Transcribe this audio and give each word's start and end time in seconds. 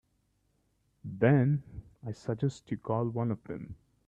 Then 1.05 1.61
I 2.03 2.13
suggest 2.13 2.71
you 2.71 2.77
call 2.77 3.07
one 3.09 3.29
of 3.29 3.43
them. 3.43 3.75